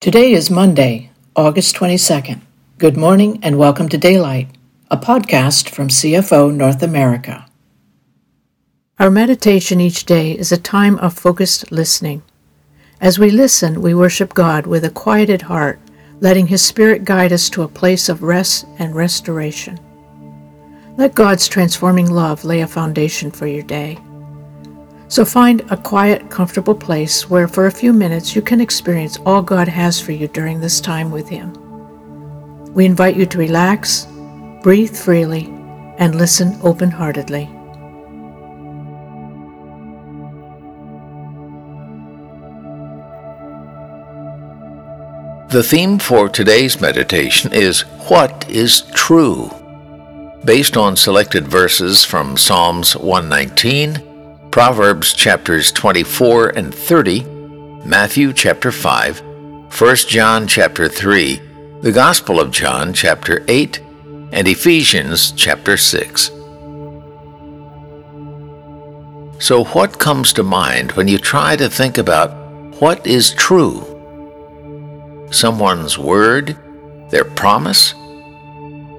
Today 0.00 0.32
is 0.32 0.50
Monday, 0.50 1.10
August 1.36 1.76
22nd. 1.76 2.40
Good 2.78 2.96
morning 2.96 3.38
and 3.42 3.58
welcome 3.58 3.86
to 3.90 3.98
Daylight, 3.98 4.48
a 4.90 4.96
podcast 4.96 5.68
from 5.68 5.88
CFO 5.88 6.54
North 6.54 6.82
America. 6.82 7.44
Our 8.98 9.10
meditation 9.10 9.78
each 9.78 10.06
day 10.06 10.32
is 10.32 10.52
a 10.52 10.56
time 10.56 10.98
of 11.00 11.12
focused 11.12 11.70
listening. 11.70 12.22
As 12.98 13.18
we 13.18 13.28
listen, 13.28 13.82
we 13.82 13.92
worship 13.92 14.32
God 14.32 14.66
with 14.66 14.86
a 14.86 14.90
quieted 14.90 15.42
heart, 15.42 15.78
letting 16.20 16.46
His 16.46 16.64
Spirit 16.64 17.04
guide 17.04 17.30
us 17.30 17.50
to 17.50 17.62
a 17.62 17.68
place 17.68 18.08
of 18.08 18.22
rest 18.22 18.64
and 18.78 18.94
restoration. 18.94 19.78
Let 20.96 21.14
God's 21.14 21.46
transforming 21.46 22.10
love 22.10 22.42
lay 22.42 22.62
a 22.62 22.66
foundation 22.66 23.30
for 23.30 23.46
your 23.46 23.64
day. 23.64 23.98
So 25.10 25.24
find 25.24 25.68
a 25.72 25.76
quiet, 25.76 26.30
comfortable 26.30 26.74
place 26.74 27.28
where 27.28 27.48
for 27.48 27.66
a 27.66 27.72
few 27.72 27.92
minutes 27.92 28.36
you 28.36 28.42
can 28.42 28.60
experience 28.60 29.18
all 29.26 29.42
God 29.42 29.66
has 29.66 30.00
for 30.00 30.12
you 30.12 30.28
during 30.28 30.60
this 30.60 30.80
time 30.80 31.10
with 31.10 31.28
Him. 31.28 31.52
We 32.74 32.86
invite 32.86 33.16
you 33.16 33.26
to 33.26 33.38
relax, 33.38 34.06
breathe 34.62 34.96
freely, 34.96 35.46
and 35.98 36.14
listen 36.14 36.56
open 36.62 36.92
heartedly. 36.92 37.46
The 45.48 45.64
theme 45.64 45.98
for 45.98 46.28
today's 46.28 46.80
meditation 46.80 47.52
is 47.52 47.80
What 48.06 48.48
is 48.48 48.82
True? 48.94 49.50
Based 50.44 50.76
on 50.76 50.94
selected 50.94 51.48
verses 51.48 52.04
from 52.04 52.36
Psalms 52.36 52.94
119, 52.94 54.09
Proverbs 54.50 55.14
chapters 55.14 55.70
24 55.70 56.48
and 56.56 56.74
30, 56.74 57.22
Matthew 57.84 58.32
chapter 58.32 58.72
5, 58.72 59.22
1 59.80 59.96
John 60.08 60.48
chapter 60.48 60.88
3, 60.88 61.40
the 61.82 61.92
Gospel 61.92 62.40
of 62.40 62.50
John 62.50 62.92
chapter 62.92 63.44
8, 63.46 63.78
and 64.32 64.48
Ephesians 64.48 65.30
chapter 65.30 65.76
6. 65.76 66.32
So, 69.38 69.64
what 69.72 70.00
comes 70.00 70.32
to 70.32 70.42
mind 70.42 70.92
when 70.92 71.06
you 71.06 71.18
try 71.18 71.54
to 71.54 71.70
think 71.70 71.96
about 71.96 72.34
what 72.80 73.06
is 73.06 73.30
true? 73.30 73.86
Someone's 75.30 75.96
word? 75.96 76.58
Their 77.10 77.24
promise? 77.24 77.94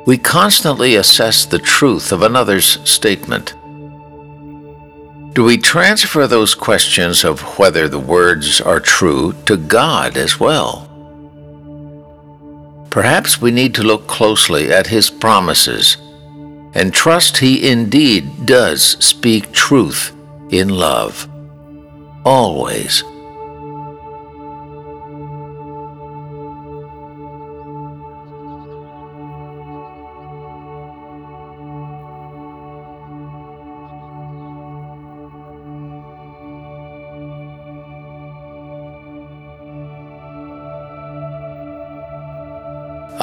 We 0.07 0.17
constantly 0.17 0.95
assess 0.95 1.43
the 1.43 1.59
truth 1.59 2.13
of 2.13 2.21
another's 2.21 2.79
statement. 2.89 3.53
Do 5.33 5.45
we 5.45 5.57
transfer 5.57 6.27
those 6.27 6.53
questions 6.53 7.23
of 7.23 7.57
whether 7.57 7.87
the 7.87 7.99
words 7.99 8.59
are 8.59 8.81
true 8.81 9.33
to 9.45 9.55
God 9.55 10.17
as 10.17 10.37
well? 10.39 10.89
Perhaps 12.89 13.39
we 13.39 13.51
need 13.51 13.73
to 13.75 13.83
look 13.83 14.07
closely 14.07 14.73
at 14.73 14.87
His 14.87 15.09
promises 15.09 15.95
and 16.73 16.93
trust 16.93 17.37
He 17.37 17.69
indeed 17.69 18.45
does 18.45 18.97
speak 18.99 19.53
truth 19.53 20.13
in 20.49 20.67
love. 20.67 21.29
Always. 22.25 23.01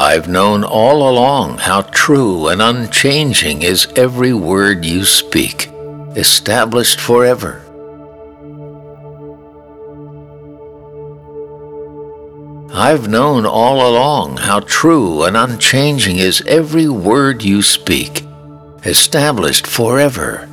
I've 0.09 0.27
known 0.27 0.65
all 0.65 1.07
along 1.07 1.59
how 1.59 1.83
true 1.83 2.49
and 2.49 2.63
unchanging 2.63 3.61
is 3.61 3.87
every 3.95 4.33
word 4.33 4.87
you 4.87 5.05
speak, 5.05 5.71
established 6.17 6.99
forever. 6.99 7.61
I've 12.73 13.07
known 13.07 13.45
all 13.45 13.87
along 13.87 14.39
how 14.39 14.61
true 14.61 15.25
and 15.25 15.37
unchanging 15.37 16.17
is 16.17 16.43
every 16.47 16.89
word 16.89 17.43
you 17.43 17.61
speak, 17.61 18.25
established 18.87 19.67
forever. 19.67 20.49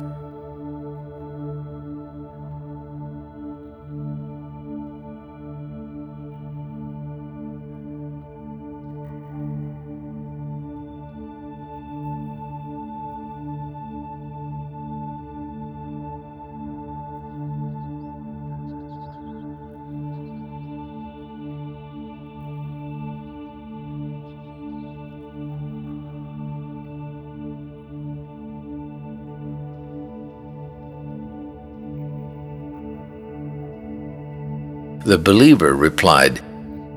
The 35.06 35.18
believer 35.18 35.72
replied, 35.72 36.40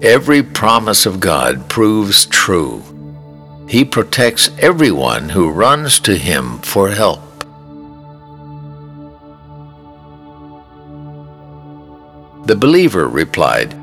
Every 0.02 0.42
promise 0.42 1.06
of 1.06 1.20
God 1.20 1.70
proves 1.70 2.25
true. 2.25 2.81
He 3.70 3.86
protects 3.86 4.50
everyone 4.58 5.30
who 5.30 5.52
runs 5.52 6.00
to 6.00 6.18
him 6.18 6.58
for 6.64 6.90
help. 6.90 7.22
The 12.47 12.56
believer 12.56 13.08
replied, 13.08 13.75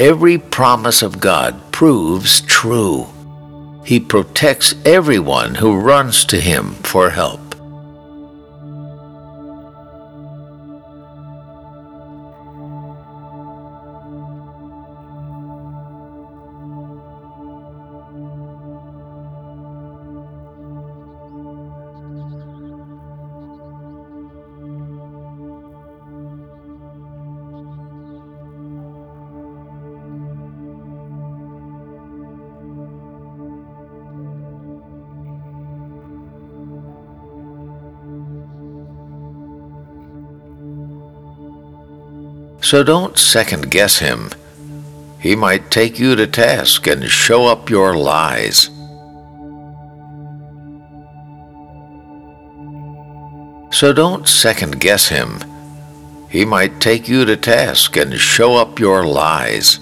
Every 0.00 0.38
promise 0.38 1.00
of 1.00 1.20
God 1.20 1.70
proves 1.70 2.40
true. 2.40 3.06
He 3.84 4.00
protects 4.00 4.74
everyone 4.84 5.54
who 5.54 5.78
runs 5.78 6.24
to 6.24 6.40
him 6.40 6.74
for 6.82 7.10
help. 7.10 7.47
So 42.68 42.84
don't 42.84 43.18
second 43.18 43.70
guess 43.70 43.98
him. 43.98 44.28
He 45.20 45.34
might 45.34 45.70
take 45.70 45.98
you 45.98 46.14
to 46.16 46.26
task 46.26 46.86
and 46.86 47.02
show 47.08 47.46
up 47.46 47.70
your 47.70 47.96
lies. 47.96 48.68
So 53.70 53.94
don't 53.94 54.28
second 54.28 54.80
guess 54.80 55.08
him. 55.08 55.42
He 56.28 56.44
might 56.44 56.78
take 56.78 57.08
you 57.08 57.24
to 57.24 57.38
task 57.38 57.96
and 57.96 58.12
show 58.20 58.56
up 58.56 58.78
your 58.78 59.06
lies. 59.06 59.80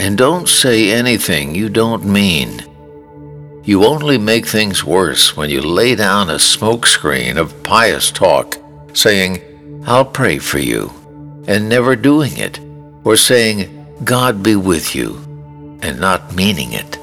And 0.00 0.16
don't 0.16 0.48
say 0.48 0.90
anything 0.92 1.54
you 1.54 1.68
don't 1.68 2.06
mean. 2.06 2.64
You 3.64 3.84
only 3.84 4.16
make 4.16 4.46
things 4.46 4.82
worse 4.82 5.36
when 5.36 5.50
you 5.50 5.60
lay 5.60 5.94
down 5.94 6.30
a 6.30 6.36
smokescreen 6.36 7.36
of 7.36 7.62
pious 7.62 8.10
talk, 8.10 8.56
saying, 8.94 9.82
I'll 9.86 10.06
pray 10.06 10.38
for 10.38 10.58
you, 10.58 10.90
and 11.46 11.68
never 11.68 11.96
doing 11.96 12.34
it, 12.38 12.58
or 13.04 13.14
saying, 13.18 13.68
God 14.02 14.42
be 14.42 14.56
with 14.56 14.94
you, 14.94 15.16
and 15.82 16.00
not 16.00 16.34
meaning 16.34 16.72
it. 16.72 16.96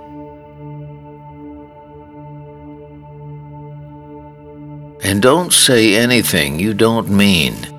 And 5.04 5.22
don't 5.22 5.54
say 5.54 5.96
anything 5.96 6.60
you 6.60 6.74
don't 6.74 7.10
mean. 7.10 7.77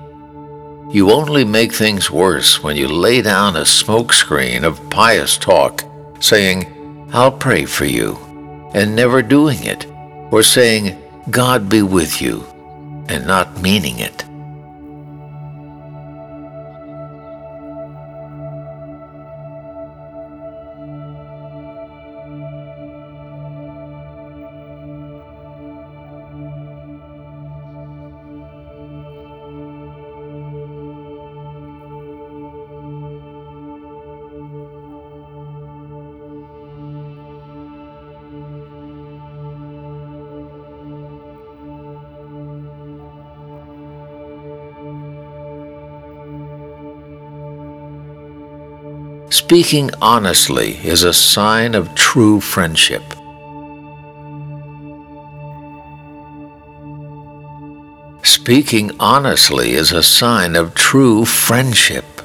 You 0.91 1.11
only 1.11 1.45
make 1.45 1.71
things 1.71 2.09
worse 2.09 2.63
when 2.63 2.75
you 2.75 2.87
lay 2.87 3.21
down 3.21 3.55
a 3.55 3.61
smokescreen 3.61 4.63
of 4.63 4.89
pious 4.89 5.37
talk, 5.37 5.83
saying, 6.19 6.65
I'll 7.13 7.31
pray 7.31 7.65
for 7.65 7.85
you, 7.85 8.17
and 8.73 8.95
never 8.95 9.21
doing 9.21 9.63
it, 9.63 9.85
or 10.31 10.41
saying, 10.41 10.99
God 11.29 11.69
be 11.69 11.83
with 11.83 12.19
you, 12.23 12.43
and 13.07 13.27
not 13.27 13.61
meaning 13.61 13.99
it. 13.99 14.25
Speaking 49.31 49.91
honestly 50.01 50.79
is 50.83 51.03
a 51.03 51.13
sign 51.13 51.75
of 51.75 51.93
true 51.93 52.41
friendship. 52.41 53.03
Speaking 58.23 58.89
honestly 58.99 59.73
is 59.73 59.91
a 59.91 60.01
sign 60.01 60.55
of 60.55 60.73
true 60.73 61.25
friendship. 61.25 62.18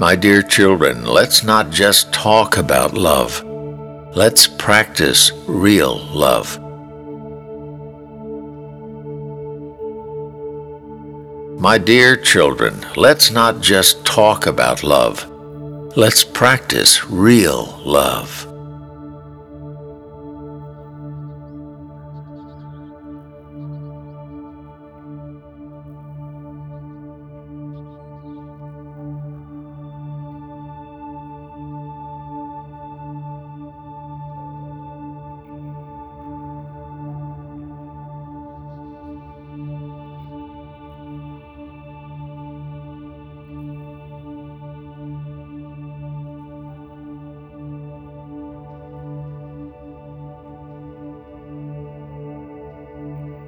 My 0.00 0.16
dear 0.16 0.40
children, 0.40 1.04
let's 1.04 1.44
not 1.44 1.68
just 1.68 2.10
talk 2.10 2.56
about 2.56 2.94
love. 2.94 3.44
Let's 4.16 4.46
practice 4.46 5.30
real 5.46 5.98
love. 6.06 6.58
My 11.60 11.76
dear 11.76 12.16
children, 12.16 12.82
let's 12.96 13.30
not 13.30 13.60
just 13.60 14.02
talk 14.06 14.46
about 14.46 14.82
love. 14.82 15.28
Let's 15.98 16.24
practice 16.24 17.04
real 17.04 17.78
love. 17.84 18.49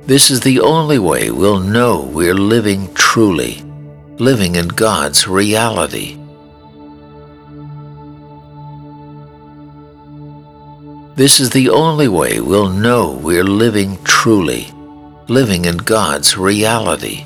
This 0.05 0.33
is 0.33 0.41
the 0.41 0.59
only 0.59 0.99
way 0.99 1.31
we'll 1.31 1.61
know 1.61 2.03
we're 2.03 2.35
living 2.35 2.93
truly, 2.93 3.63
living 4.19 4.57
in 4.57 4.67
God's 4.67 5.29
reality. 5.29 6.19
This 11.15 11.39
is 11.39 11.51
the 11.51 11.69
only 11.71 12.09
way 12.09 12.41
we'll 12.41 12.69
know 12.69 13.13
we're 13.23 13.45
living 13.45 13.97
truly, 14.03 14.67
living 15.29 15.67
in 15.67 15.77
God's 15.77 16.37
reality. 16.37 17.25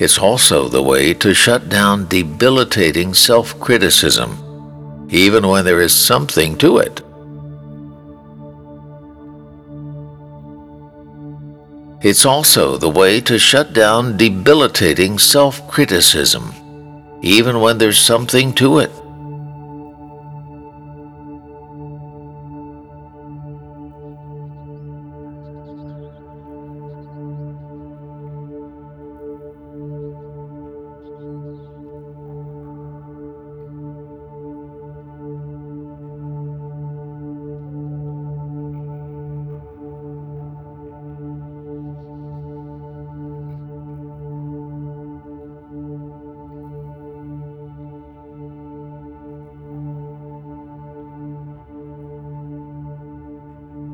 It's 0.00 0.18
also 0.18 0.66
the 0.66 0.82
way 0.82 1.12
to 1.12 1.34
shut 1.34 1.68
down 1.68 2.08
debilitating 2.08 3.12
self 3.12 3.60
criticism, 3.60 4.30
even 5.10 5.46
when 5.46 5.66
there 5.66 5.82
is 5.82 5.92
something 5.92 6.56
to 6.56 6.78
it. 6.78 7.02
It's 12.02 12.24
also 12.24 12.78
the 12.78 12.88
way 12.88 13.20
to 13.20 13.38
shut 13.38 13.74
down 13.74 14.16
debilitating 14.16 15.18
self 15.18 15.68
criticism, 15.68 16.54
even 17.20 17.60
when 17.60 17.76
there's 17.76 17.98
something 17.98 18.54
to 18.54 18.78
it. 18.78 18.90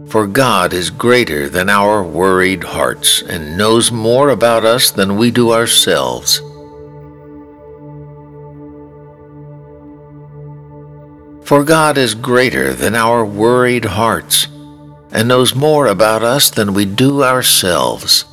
For 0.08 0.28
God 0.28 0.72
is 0.72 0.90
greater 0.90 1.48
than 1.48 1.68
our 1.68 2.00
worried 2.02 2.62
hearts 2.62 3.22
and 3.22 3.58
knows 3.58 3.90
more 3.90 4.28
about 4.28 4.64
us 4.64 4.92
than 4.92 5.16
we 5.16 5.32
do 5.32 5.52
ourselves. 5.52 6.38
For 11.44 11.64
God 11.64 11.98
is 11.98 12.14
greater 12.14 12.72
than 12.72 12.94
our 12.94 13.24
worried 13.24 13.84
hearts 13.84 14.46
and 15.10 15.26
knows 15.26 15.56
more 15.56 15.86
about 15.86 16.22
us 16.22 16.50
than 16.50 16.72
we 16.72 16.84
do 16.84 17.24
ourselves. 17.24 18.26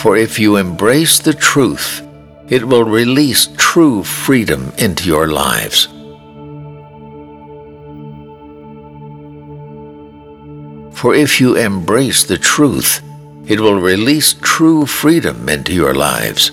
For 0.00 0.16
if 0.16 0.38
you 0.38 0.56
embrace 0.56 1.18
the 1.18 1.34
truth, 1.34 2.00
it 2.48 2.64
will 2.64 2.84
release 2.84 3.48
true 3.58 4.02
freedom 4.02 4.72
into 4.78 5.06
your 5.06 5.28
lives. 5.28 5.88
For 10.96 11.14
if 11.14 11.38
you 11.38 11.56
embrace 11.56 12.24
the 12.24 12.38
truth, 12.38 13.02
it 13.46 13.60
will 13.60 13.78
release 13.78 14.32
true 14.40 14.86
freedom 14.86 15.50
into 15.50 15.74
your 15.74 15.92
lives. 15.92 16.50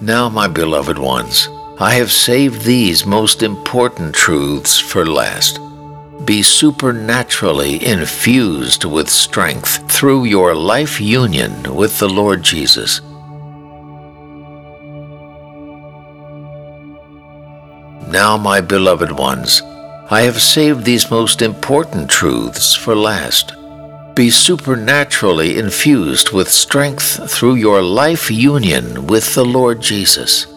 Now, 0.00 0.28
my 0.28 0.46
beloved 0.46 0.98
ones, 0.98 1.48
I 1.80 1.94
have 1.94 2.12
saved 2.12 2.62
these 2.62 3.06
most 3.06 3.42
important 3.42 4.14
truths 4.14 4.78
for 4.78 5.06
last. 5.06 5.58
Be 6.26 6.42
supernaturally 6.42 7.82
infused 7.82 8.84
with 8.84 9.08
strength 9.08 9.90
through 9.90 10.24
your 10.24 10.54
life 10.54 11.00
union 11.00 11.74
with 11.74 11.98
the 11.98 12.10
Lord 12.10 12.42
Jesus. 12.42 13.00
Now, 18.10 18.36
my 18.36 18.60
beloved 18.60 19.12
ones, 19.12 19.62
I 20.10 20.22
have 20.22 20.42
saved 20.42 20.84
these 20.84 21.10
most 21.10 21.40
important 21.40 22.10
truths 22.10 22.74
for 22.74 22.94
last 22.94 23.54
be 24.16 24.30
supernaturally 24.30 25.58
infused 25.58 26.32
with 26.32 26.48
strength 26.48 27.30
through 27.30 27.54
your 27.54 27.82
life 27.82 28.30
union 28.30 29.06
with 29.06 29.34
the 29.34 29.44
Lord 29.44 29.82
Jesus. 29.82 30.55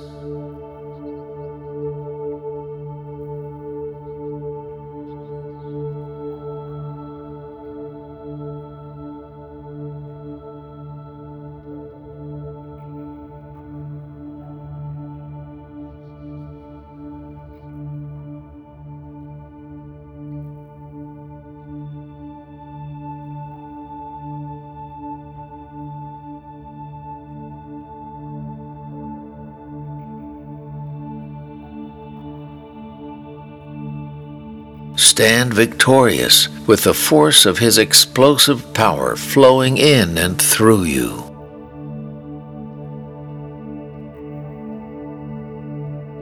Stand 34.99 35.53
victorious 35.53 36.49
with 36.67 36.83
the 36.83 36.93
force 36.93 37.45
of 37.45 37.57
His 37.57 37.77
explosive 37.77 38.73
power 38.73 39.15
flowing 39.15 39.77
in 39.77 40.17
and 40.17 40.39
through 40.41 40.83
you. 40.83 41.23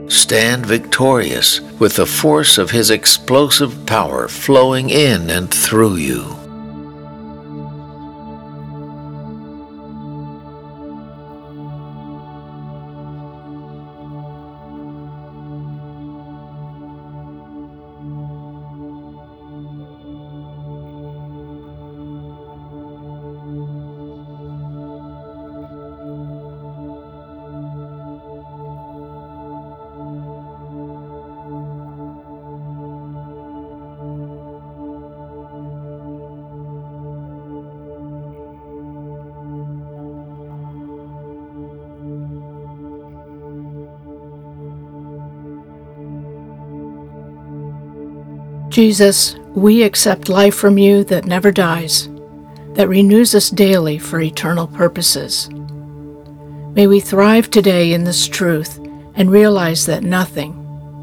Stand 0.08 0.64
victorious 0.64 1.60
with 1.80 1.96
the 1.96 2.06
force 2.06 2.56
of 2.56 2.70
His 2.70 2.90
explosive 2.90 3.84
power 3.84 4.28
flowing 4.28 4.90
in 4.90 5.28
and 5.28 5.52
through 5.52 5.96
you. 5.96 6.37
Jesus, 48.78 49.34
we 49.56 49.82
accept 49.82 50.28
life 50.28 50.54
from 50.54 50.78
you 50.78 51.02
that 51.02 51.24
never 51.24 51.50
dies, 51.50 52.08
that 52.74 52.88
renews 52.88 53.34
us 53.34 53.50
daily 53.50 53.98
for 53.98 54.20
eternal 54.20 54.68
purposes. 54.68 55.50
May 55.50 56.86
we 56.86 57.00
thrive 57.00 57.50
today 57.50 57.92
in 57.92 58.04
this 58.04 58.28
truth 58.28 58.78
and 59.16 59.32
realize 59.32 59.84
that 59.86 60.04
nothing, 60.04 60.54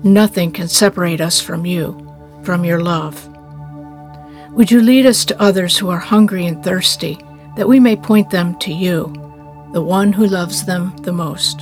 nothing 0.05 0.53
can 0.53 0.69
separate 0.69 1.19
us 1.19 1.41
from 1.41 1.65
you, 1.65 1.99
from 2.43 2.63
your 2.63 2.79
love. 2.79 3.27
Would 4.53 4.71
you 4.71 4.79
lead 4.79 5.05
us 5.05 5.25
to 5.25 5.41
others 5.41 5.77
who 5.77 5.89
are 5.89 5.99
hungry 5.99 6.45
and 6.45 6.63
thirsty, 6.63 7.19
that 7.57 7.67
we 7.67 7.81
may 7.81 7.97
point 7.97 8.29
them 8.29 8.57
to 8.59 8.71
you, 8.71 9.11
the 9.73 9.81
one 9.81 10.13
who 10.13 10.27
loves 10.27 10.63
them 10.63 10.95
the 11.01 11.11
most? 11.11 11.59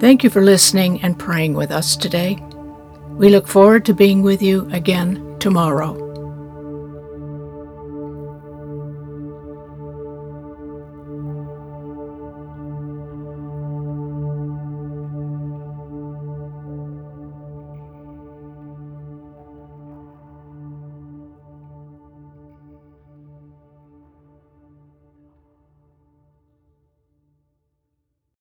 Thank 0.00 0.22
you 0.22 0.30
for 0.30 0.42
listening 0.42 1.02
and 1.02 1.18
praying 1.18 1.54
with 1.54 1.72
us 1.72 1.96
today. 1.96 2.40
We 3.20 3.28
look 3.28 3.46
forward 3.46 3.84
to 3.84 3.92
being 3.92 4.22
with 4.22 4.40
you 4.40 4.66
again 4.72 5.36
tomorrow. 5.40 6.09